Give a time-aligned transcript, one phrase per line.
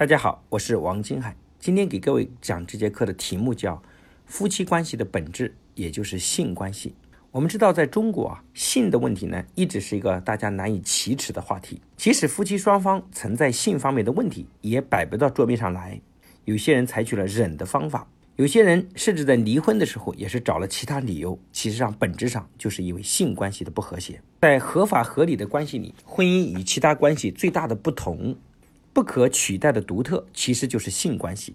[0.00, 1.36] 大家好，我是王金海。
[1.58, 3.82] 今天给各位讲这节课的题目叫
[4.24, 6.94] “夫妻关系的本质”，也就是性关系。
[7.30, 11.82] 我们知道，在中国啊，性的问题呢，一直是一个大家难以启齿的话题。
[11.98, 16.00] 即使夫妻双方存在性方面的问题，也摆不到桌面上来。
[16.46, 21.38] 有些人采取了忍的方法，有些人甚至在离婚的时候也是找了其他理由。
[21.52, 24.18] 其实上，本质上就是因为性关系的不和谐。
[24.40, 28.34] 在合法合理的关系里，婚姻与其他关系最大的不同。
[28.92, 31.54] 不可取代的独特，其实就是性关系。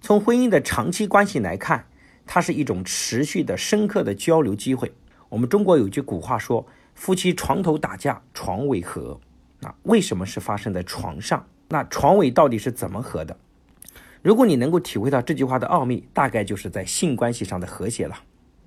[0.00, 1.84] 从婚姻的长期关系来看，
[2.26, 4.92] 它是一种持续的、深刻的交流机会。
[5.28, 9.18] 我们中国有句古话说：“夫妻床头打架，床尾和。”
[9.62, 11.44] 啊，为什么是发生在床上？
[11.68, 13.36] 那床尾到底是怎么和的？
[14.22, 18.16] 如果你能够体会到这句话的奥秘，大概就是在性关系上的和谐了。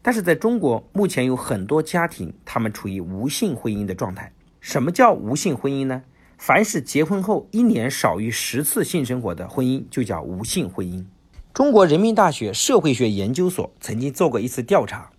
[0.02, 4.32] 但是在中国，目前有很多家庭，他们处于无性婚姻的状态。
[4.60, 6.04] 什么叫无性婚姻呢？
[6.42, 11.06] 凡是结婚后一年少于十次性生活的婚姻，就叫无性婚姻。
[11.54, 15.12] 中国人民大学社会学研究所曾经做过一次调查，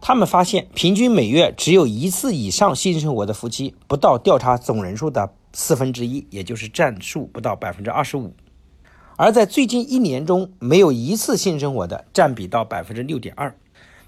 [0.00, 8.30] 他们发现，平均每月只有一次以上性生活的夫妻，不到调查总人数的四分之一，也就是占数不到百分之二十五；
[9.16, 13.52] 而在最近一年中没有一次性生活的，占比到百分之六点二。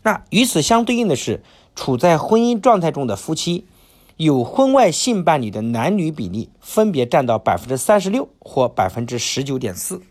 [0.05, 1.43] 那与此相对应的是，
[1.75, 3.67] 处在婚姻状态中的夫妻。
[4.17, 10.03] 有婚外性伴侣的男女比例分别占到百分之三十六或百分之十九点四，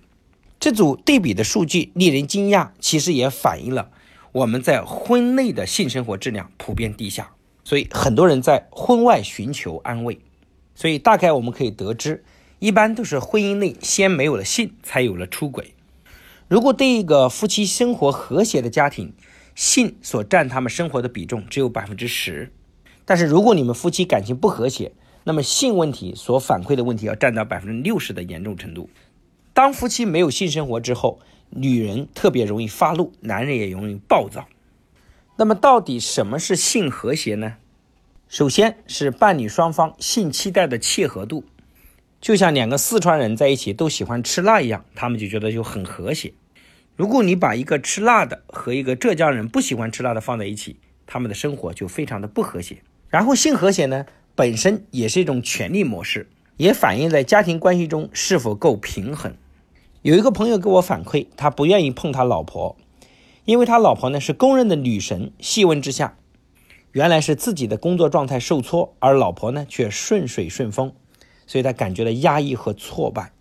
[0.59, 3.91] 这组对比的数据令人惊讶，其实也反映了
[4.33, 7.31] 我们在婚内的性生活质量普遍低下，
[7.63, 10.19] 所以很多人在婚外寻求安慰。
[10.75, 12.25] 所以大概我们可以得知，
[12.59, 15.75] 一般都是婚姻内先没有了性，才有了出轨。
[16.49, 19.13] 如果对一个夫妻生活和谐的家庭，
[19.55, 22.51] 性所占他们生活的比重只有百分之十。
[23.05, 24.91] 但是如果你们夫妻感情不和谐，
[25.23, 28.89] 那么性问题所反馈的问题要占到百分之六十的严重程度。
[29.53, 34.47] 当夫妻没有性生活之后，女人特别容易发怒，男人也容易暴躁。
[35.35, 37.55] 那么到底什么是性和谐呢？
[38.27, 41.43] 首先是伴侣双方性期待的契合度，
[42.19, 46.33] 就像两个四川人在一起都喜欢吃辣一样，他们就觉得就很和谐。
[46.95, 52.81] 如果你把一个吃辣的和一个浙江人不喜欢吃辣的放在一起，他们的生活就非常的不和谐。
[53.13, 59.35] 然后性和谐呢，本身也是一种权力模式，也反映在家庭关系中是否够平衡。
[60.01, 62.75] 有一个朋友给我反馈，他不愿意碰他老婆，
[63.45, 65.31] 因为他老婆呢是公认的女神。
[65.37, 66.17] 细问之下，
[66.91, 70.91] 原来是自己的工作状态受挫，而老婆呢却顺水顺风，
[71.45, 73.31] 所以他感觉到压抑和挫败。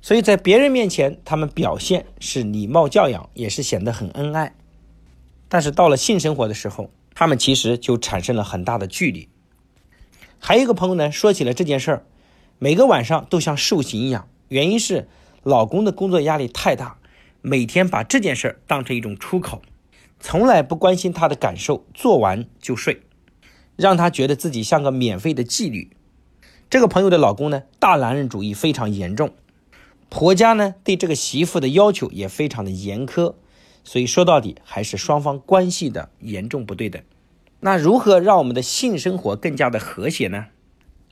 [0.00, 4.54] 所以在别人面前，他们表现是礼貌教养，也是显得很恩爱，
[5.50, 6.88] 但是到了性生活的时候。
[7.14, 9.28] 他们其实就产生了很大的距离。
[10.38, 12.06] 还有一个朋友呢，说起了这件事儿，
[12.58, 14.28] 每个晚上都像受刑一样。
[14.48, 15.08] 原因是
[15.42, 16.98] 老公的工作压力太大，
[17.40, 19.62] 每天把这件事儿当成一种出口，
[20.20, 23.02] 从来不关心他的感受，做完就睡，
[23.76, 25.96] 让他觉得自己像个免费的妓女。
[26.68, 29.34] 这个朋友的老公呢，大男人主义非常严重，
[30.08, 33.34] 婆家呢对这个媳妇的要求也非常的严苛。
[33.84, 37.00] 所以说到底还是双方关系的严重不对等。
[37.60, 40.46] 那如何让我们的性生活更加的和谐呢？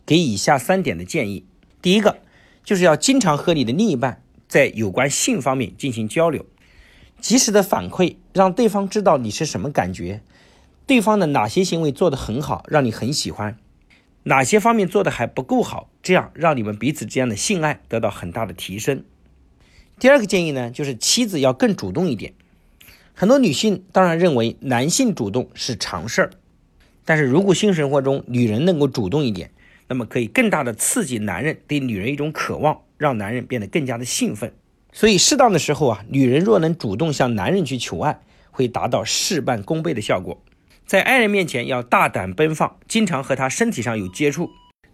[0.04, 1.46] 给以下三点的建议。
[1.80, 2.18] 第一个
[2.64, 6.44] 就是要经常和你的另一半在有关性方面进行交流，
[7.20, 10.20] 及时的反馈，让对方知道你是什么感觉，
[10.86, 13.56] 对方的哪些行为做得很好，让你很喜欢，
[14.24, 19.04] 哪些方面做的还不够好，这样让你们彼此之间的性爱得到很大的提升。
[19.98, 22.34] 第二个建议呢，就是妻子要更主动一点。
[23.14, 26.30] 很多女性当然认为男性主动是常事儿，
[27.04, 29.50] 但是如果性生活中女人能够主动一点，
[29.86, 34.52] 那么可以更大的刺激男人对女人一种渴望，让男人变得更加的兴奋。
[34.92, 40.42] 所以适当的时候啊，女人若能主动向男人去求爱，会达到事半功倍的效果。
[40.86, 44.50] 在爱人面前要大胆奔放，经常和他身体上有接触，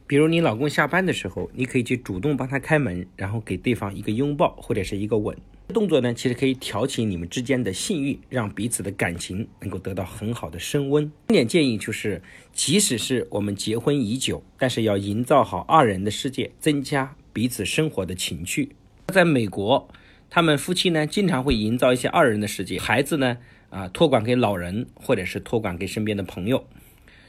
[0.06, 5.36] 比如你老公下班的时候，你可以去主动帮他开门，然后给对方一个拥抱或者是一个吻。
[5.74, 11.04] 动作呢，其实可以挑起你们之间的性欲，让彼此的感情能够得到很好的升温。
[11.28, 12.22] 重点建议就是，
[12.52, 18.70] 即使是我们结婚已久，但是要营造好二人的世界，增加彼此生活的情趣。
[19.08, 19.88] 在美国，
[20.30, 23.36] 他们夫妻呢，经常会营造一些二人的世界，孩子呢，
[23.68, 26.66] 啊，托管给老人，或者是托管给身边的朋友，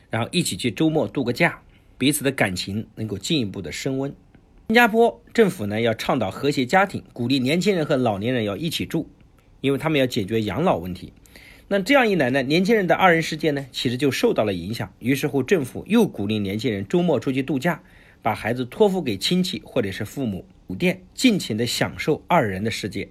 [0.10, 1.62] 然后一起去周末度个假，
[1.98, 4.16] 彼此的感情能够进一步的升温。
[4.70, 9.10] 新加坡政府呢要倡导和谐家庭，鼓励年轻人和老年人要一起住，
[9.62, 11.12] 因为他们要解决养老问题。
[11.68, 14.94] 那这样一来呢，年轻人的二人世界呢其实就受到了影响。
[15.00, 17.82] 于是乎，政府又鼓励年轻人周末出去度假，
[18.22, 20.46] 把孩子托付给亲戚或者是父母。
[20.70, 23.10] 酒店尽情的享受二人的世界，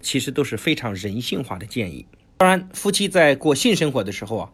[0.00, 2.06] 其实都是非常人性化的建议。
[2.38, 4.52] 当然，夫妻在过性生活的时候啊，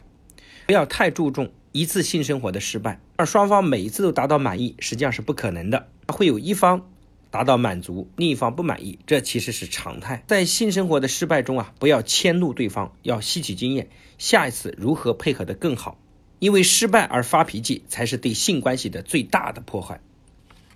[0.67, 5.87] 不要太注重一次性生活的失败，而双方每一次都达到满意，实际上是不可能的。
[6.09, 6.91] 会有一方
[7.31, 10.25] 达到满足，另一方不满意，这其实是常态。
[10.27, 13.89] 在性生活的失败中啊，不要迁怒对方，要吸取经验，
[14.19, 15.99] 下一次如何配合的更好。
[16.39, 20.01] 因为失败而发脾气，才是对性关系的最大的破坏。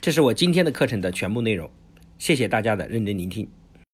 [0.00, 1.70] 这是我今天的课程的全部内容，
[2.18, 3.46] 谢谢大家的认真聆听。